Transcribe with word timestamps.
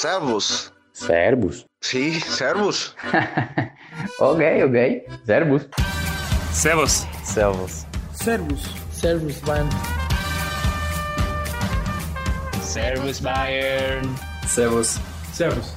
Servus. 0.00 0.72
Servus. 0.92 1.66
Sí, 1.80 2.20
servus. 2.20 2.94
ok, 4.20 4.40
ok. 4.66 4.76
Servus. 5.26 5.66
Servus. 6.52 7.04
Servus. 7.24 7.84
Servus. 8.12 8.62
Servus, 8.92 9.40
Bayern. 9.42 9.68
Servus 12.62 13.20
Bayern. 13.20 14.16
Servus. 14.46 15.00
Servus. 15.32 15.74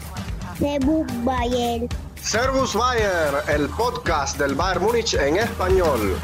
Servus 0.60 1.08
Bayern. 1.26 1.90
Servus 2.18 2.76
Bayern, 2.76 3.38
el 3.48 3.68
podcast 3.70 4.38
del 4.38 4.54
Bayern 4.54 4.84
Múnich 4.84 5.16
en 5.16 5.38
español. 5.38 6.16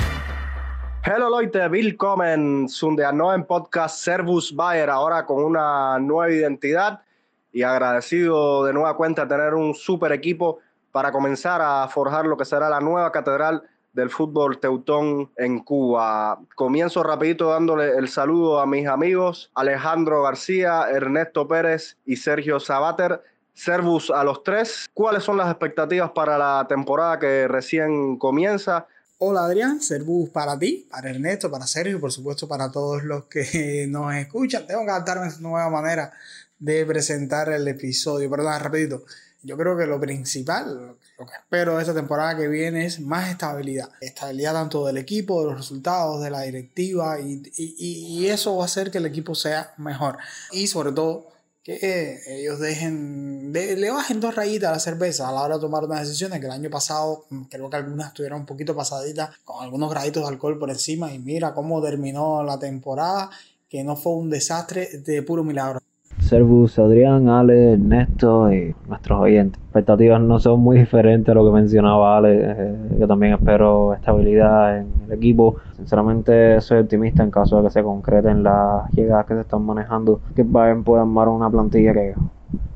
Hello 1.02 1.30
Leute, 1.30 1.72
willkommen 1.72 2.70
zum 2.70 2.96
der 2.96 3.12
neuen 3.12 3.44
Podcast 3.48 4.04
Servus 4.04 4.56
Bayern, 4.56 4.92
ahora 4.92 5.26
con 5.26 5.44
una 5.44 5.98
nueva 5.98 6.32
identidad 6.32 7.07
y 7.52 7.64
agradecido 7.64 8.66
de 8.66 8.74
nueva 8.74 8.96
cuenta 8.96 9.28
tener 9.28 9.54
un 9.54 9.74
super 9.74 10.12
equipo 10.12 10.60
para 10.92 11.12
comenzar 11.12 11.62
a 11.62 11.88
forjar 11.88 12.26
lo 12.26 12.38
que 12.38 12.46
será 12.46 12.70
la 12.70 12.80
nueva 12.80 13.12
catedral 13.12 13.64
del 13.94 14.10
fútbol 14.10 14.60
teutón 14.60 15.32
en 15.38 15.60
Cuba. 15.60 16.40
Comienzo 16.56 17.02
rapidito 17.02 17.50
dándole 17.50 17.98
el 17.98 18.08
saludo 18.08 18.60
a 18.60 18.68
mis 18.68 18.88
amigos 18.88 19.52
Alejandro 19.56 20.22
García, 20.22 20.86
Ernesto 20.92 21.48
Pérez 21.48 21.98
y 22.06 22.16
Sergio 22.16 22.60
Sabater. 22.60 23.22
Servus 23.54 24.12
a 24.12 24.24
los 24.24 24.44
tres. 24.44 24.88
¿Cuáles 24.94 25.24
son 25.24 25.38
las 25.38 25.50
expectativas 25.50 26.12
para 26.12 26.38
la 26.38 26.68
temporada 26.70 27.18
que 27.18 27.48
recién 27.48 28.18
comienza? 28.18 28.86
Hola 29.20 29.46
Adrián, 29.46 29.82
Servus 29.82 30.30
para 30.30 30.60
ti, 30.60 30.88
para 30.92 31.10
Ernesto, 31.10 31.50
para 31.50 31.66
Sergio 31.66 31.98
y 31.98 32.00
por 32.00 32.12
supuesto 32.12 32.48
para 32.48 32.72
todos 32.72 33.04
los 33.04 33.26
que 33.26 33.88
nos 33.90 34.14
escuchan. 34.14 34.68
Tengo 34.68 34.86
que 34.86 34.92
adaptarme 34.92 35.26
a 35.26 35.30
esta 35.30 35.42
nueva 35.42 35.68
manera 35.72 36.14
de 36.60 36.86
presentar 36.86 37.50
el 37.50 37.68
episodio. 37.68 38.30
Perdón, 38.30 38.60
rapidito. 38.60 39.06
Yo 39.42 39.58
creo 39.58 39.76
que 39.76 39.88
lo 39.88 40.00
principal, 40.00 40.98
lo 41.18 41.26
que 41.26 41.34
espero 41.34 41.78
de 41.78 41.82
esta 41.82 41.96
temporada 41.96 42.38
que 42.38 42.48
viene 42.48 42.86
es 42.86 43.00
más 43.00 43.32
estabilidad. 43.32 43.90
Estabilidad 44.02 44.54
tanto 44.54 44.86
del 44.86 44.98
equipo, 45.00 45.42
de 45.42 45.48
los 45.48 45.58
resultados, 45.58 46.22
de 46.22 46.30
la 46.30 46.42
directiva 46.42 47.20
y, 47.20 47.42
y, 47.58 48.20
y 48.20 48.30
eso 48.30 48.58
va 48.58 48.64
a 48.64 48.66
hacer 48.66 48.92
que 48.92 49.00
el 49.00 49.08
equipo 49.08 49.34
sea 49.34 49.74
mejor. 49.78 50.20
Y 50.52 50.68
sobre 50.68 50.92
todo 50.92 51.37
que 51.68 52.22
ellos 52.28 52.60
dejen, 52.60 53.52
de, 53.52 53.76
le 53.76 53.92
bajen 53.92 54.22
dos 54.22 54.34
rayitas 54.34 54.70
a 54.70 54.72
la 54.72 54.80
cerveza 54.80 55.28
a 55.28 55.34
la 55.34 55.42
hora 55.42 55.56
de 55.56 55.62
tomar 55.62 55.84
unas 55.84 56.00
decisiones 56.00 56.40
que 56.40 56.46
el 56.46 56.54
año 56.54 56.70
pasado 56.70 57.26
creo 57.50 57.70
que 57.70 57.76
algunas 57.76 58.08
estuvieron 58.08 58.40
un 58.40 58.46
poquito 58.46 58.74
pasaditas 58.74 59.32
con 59.44 59.62
algunos 59.62 59.90
graditos 59.90 60.24
de 60.24 60.30
alcohol 60.30 60.58
por 60.58 60.70
encima 60.70 61.14
y 61.14 61.20
mira 61.20 61.54
cómo 61.54 61.82
terminó 61.82 62.42
la 62.42 62.58
temporada 62.58 63.30
que 63.68 63.84
no 63.84 63.98
fue 63.98 64.14
un 64.14 64.30
desastre 64.30 65.00
de 65.00 65.22
puro 65.24 65.44
milagro. 65.44 65.82
Servus, 66.28 66.78
Adrián, 66.78 67.30
Ale, 67.30 67.74
Ernesto 67.74 68.52
y 68.52 68.76
nuestros 68.90 69.22
oyentes. 69.22 69.62
Expectativas 69.64 70.20
no 70.20 70.40
son 70.40 70.60
muy 70.60 70.78
diferentes 70.78 71.32
a 71.32 71.36
lo 71.36 71.46
que 71.46 71.52
mencionaba 71.52 72.18
Ale. 72.18 72.40
Eh, 72.42 72.76
yo 73.00 73.08
también 73.08 73.34
espero 73.34 73.94
estabilidad 73.94 74.80
en 74.80 74.88
el 75.06 75.14
equipo. 75.14 75.56
Sinceramente 75.78 76.60
soy 76.60 76.80
optimista 76.80 77.24
en 77.24 77.32
caso 77.32 77.58
de 77.58 77.64
que 77.64 77.70
se 77.70 77.82
concreten 77.82 78.44
las 78.44 78.92
llegadas 78.92 79.26
que 79.26 79.36
se 79.36 79.42
están 79.42 79.66
manejando. 79.66 80.20
Que 80.36 80.44
Bayern 80.44 80.84
pueda 80.84 81.04
armar 81.04 81.30
una 81.30 81.50
plantilla 81.50 81.94
que 81.94 82.14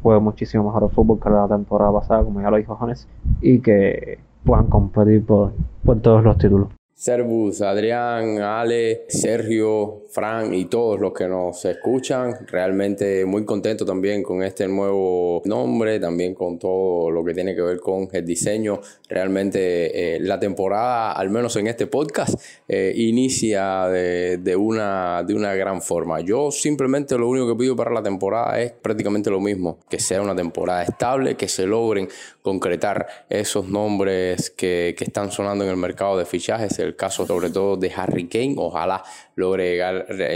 juegue 0.02 0.22
muchísimo 0.22 0.64
mejor 0.64 0.84
el 0.84 0.90
fútbol 0.90 1.20
que 1.20 1.30
la 1.30 1.48
temporada 1.50 1.92
pasada, 1.92 2.24
como 2.24 2.40
ya 2.40 2.50
lo 2.50 2.56
dijo 2.56 2.76
Jones, 2.76 3.06
y 3.42 3.60
que 3.60 4.20
puedan 4.46 4.68
competir 4.68 5.26
por, 5.26 5.52
por 5.84 6.00
todos 6.00 6.24
los 6.24 6.38
títulos. 6.38 6.70
Servus, 7.02 7.64
Adrián, 7.64 8.38
Ale, 8.38 9.06
Sergio, 9.08 10.04
Fran 10.12 10.54
y 10.54 10.66
todos 10.66 11.00
los 11.00 11.14
que 11.14 11.28
nos 11.28 11.66
escuchan. 11.66 12.46
Realmente 12.46 13.26
muy 13.26 13.44
contento 13.44 13.84
también 13.84 14.22
con 14.22 14.44
este 14.44 14.68
nuevo 14.68 15.42
nombre, 15.46 16.00
también 16.00 16.36
con 16.36 16.60
todo 16.60 17.10
lo 17.10 17.24
que 17.24 17.34
tiene 17.34 17.56
que 17.56 17.62
ver 17.64 17.80
con 17.80 18.08
el 18.12 18.24
diseño. 18.24 18.82
Realmente 19.10 20.16
eh, 20.16 20.20
la 20.20 20.40
temporada, 20.40 21.14
al 21.14 21.32
menos 21.32 21.56
en 21.56 21.66
este 21.66 21.88
podcast, 21.88 22.40
eh, 22.68 22.94
inicia 22.96 23.88
de, 23.88 24.38
de, 24.38 24.56
una, 24.56 25.24
de 25.24 25.34
una 25.34 25.56
gran 25.56 25.82
forma. 25.82 26.20
Yo 26.20 26.52
simplemente 26.52 27.18
lo 27.18 27.30
único 27.30 27.48
que 27.48 27.56
pido 27.56 27.76
para 27.76 27.90
la 27.90 28.04
temporada 28.04 28.62
es 28.62 28.74
prácticamente 28.74 29.32
lo 29.32 29.40
mismo, 29.40 29.80
que 29.90 29.98
sea 29.98 30.22
una 30.22 30.36
temporada 30.36 30.84
estable, 30.84 31.36
que 31.36 31.48
se 31.48 31.66
logren 31.66 32.10
concretar 32.44 33.08
esos 33.28 33.68
nombres 33.68 34.52
que, 34.52 34.94
que 34.96 35.04
están 35.04 35.32
sonando 35.32 35.64
en 35.64 35.72
el 35.72 35.78
mercado 35.78 36.16
de 36.16 36.26
fichajes. 36.26 36.78
El 36.92 36.98
caso 36.98 37.26
sobre 37.26 37.50
todo 37.50 37.78
de 37.78 37.90
Harry 37.96 38.28
Kane, 38.28 38.56
ojalá 38.58 39.02
logre 39.36 39.78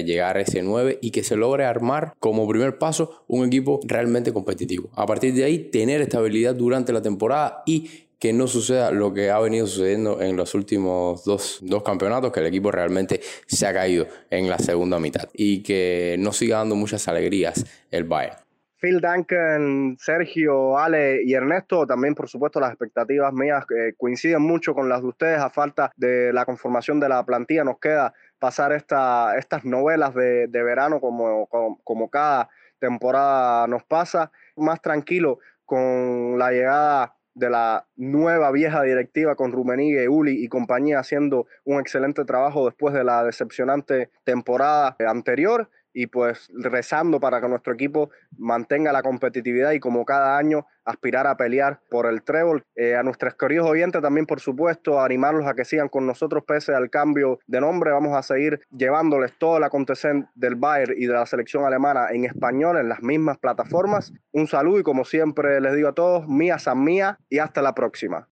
llegar, 0.06 0.38
a 0.38 0.42
ese 0.42 0.62
9 0.62 1.00
y 1.02 1.12
que 1.12 1.22
se 1.22 1.36
logre 1.36 1.66
armar 1.66 2.14
como 2.20 2.48
primer 2.48 2.78
paso 2.78 3.26
un 3.28 3.46
equipo 3.46 3.82
realmente 3.84 4.32
competitivo. 4.32 4.90
A 4.96 5.06
partir 5.06 5.34
de 5.34 5.44
ahí, 5.44 5.60
tener 5.70 6.00
estabilidad 6.00 6.56
durante 6.56 6.94
la 6.94 7.02
temporada 7.02 7.62
y 7.66 8.06
que 8.20 8.32
no 8.32 8.48
suceda 8.48 8.90
lo 8.92 9.14
que 9.14 9.32
ha 9.32 9.40
venido 9.40 9.68
sucediendo 9.68 10.22
en 10.22 10.38
los 10.38 10.56
últimos 10.56 11.26
dos, 11.26 11.60
dos, 11.62 11.84
campeonatos, 11.84 12.32
que 12.32 12.40
el 12.40 12.46
equipo 12.46 12.72
realmente 12.72 13.20
se 13.46 13.68
ha 13.68 13.74
caído 13.74 14.08
en 14.30 14.50
la 14.50 14.58
segunda 14.58 14.98
mitad 14.98 15.28
y 15.34 15.62
que 15.62 16.16
no 16.20 16.32
siga 16.32 16.60
dando 16.60 16.76
muchas 16.76 17.06
alegrías 17.10 17.66
el 17.92 18.06
Bayern. 18.06 18.45
Phil 18.80 19.00
Duncan, 19.00 19.96
Sergio, 20.00 20.78
Ale 20.78 21.24
y 21.24 21.34
Ernesto, 21.34 21.88
también 21.88 22.16
por 22.16 22.28
supuesto 22.28 22.60
las 22.60 22.72
expectativas 22.72 23.34
mías 23.34 23.66
eh, 23.76 23.94
coinciden 23.98 24.42
mucho 24.42 24.74
con 24.74 24.90
las 24.90 25.02
de 25.02 25.08
ustedes 25.08 25.40
a 25.40 25.50
falta 25.50 25.92
de 25.96 26.34
la 26.34 26.46
conformación 26.46 27.00
de 27.00 27.10
la 27.10 27.24
plantilla. 27.26 27.64
Nos 27.64 27.80
queda 27.80 28.14
pasar 28.40 28.74
esta, 28.74 29.38
estas 29.38 29.66
novelas 29.66 30.14
de, 30.14 30.48
de 30.48 30.64
verano 30.64 31.00
como, 31.00 31.48
como, 31.48 31.80
como 31.84 32.10
cada 32.10 32.50
temporada 32.80 33.68
nos 33.68 33.84
pasa, 33.84 34.32
más 34.56 34.82
tranquilo 34.82 35.40
con 35.66 36.38
la 36.38 36.52
llegada 36.52 37.16
de 37.34 37.50
la 37.50 37.86
nueva 37.96 38.52
vieja 38.52 38.82
directiva 38.82 39.36
con 39.36 39.52
Rumenigue, 39.52 40.08
Uli 40.08 40.44
y 40.44 40.48
compañía 40.48 41.00
haciendo 41.00 41.48
un 41.66 41.80
excelente 41.80 42.24
trabajo 42.24 42.66
después 42.66 42.94
de 42.94 43.04
la 43.04 43.24
decepcionante 43.24 44.10
temporada 44.24 44.96
anterior 45.00 45.70
y 45.96 46.08
pues 46.08 46.50
rezando 46.54 47.20
para 47.22 47.40
que 47.40 47.48
nuestro 47.48 47.74
equipo 47.74 48.12
mantenga 48.38 48.92
la 48.92 49.02
competitividad 49.02 49.72
y 49.72 49.80
como 49.80 50.04
cada 50.04 50.38
año 50.38 50.68
aspirar 50.84 51.26
a 51.26 51.38
pelear 51.38 51.80
por 51.90 52.06
el 52.06 52.22
trébol. 52.22 52.64
Eh, 52.76 52.96
a 52.96 53.02
nuestros 53.02 53.34
queridos 53.36 53.68
oyentes 53.68 54.02
también, 54.02 54.26
por 54.26 54.40
supuesto, 54.40 55.02
animarlos 55.02 55.48
a 55.48 55.56
que 55.56 55.66
sigan 55.66 55.90
con 55.90 56.06
nosotros 56.06 56.44
pese 56.46 56.76
al 56.76 56.90
cambio 56.90 57.40
de 57.48 57.62
nombre. 57.62 57.92
Vamos 57.92 58.16
a 58.16 58.22
seguir 58.22 58.62
llevándoles 58.76 59.34
todo 59.40 59.58
el 59.58 59.64
acontecer 59.64 60.26
del 60.36 60.56
Bayern 60.56 60.94
y 60.98 61.08
de 61.08 61.14
la 61.14 61.26
selección 61.26 61.66
alemana 61.66 62.08
en 62.12 62.26
español 62.26 62.78
en 62.78 62.90
las 62.90 63.02
mismas 63.02 63.38
plataformas. 63.38 64.14
Un 64.32 64.48
saludo 64.48 64.80
y 64.80 64.84
como 64.84 65.06
siempre 65.06 65.60
les 65.62 65.76
digo 65.76 65.90
a 65.90 65.94
todos, 65.94 66.28
mía 66.28 66.60
san 66.60 66.84
mía 66.84 67.18
y 67.30 67.40
hasta 67.40 67.62
la 67.62 67.74
próxima. 67.74 68.24